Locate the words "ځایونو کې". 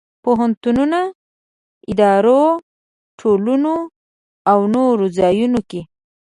5.17-5.81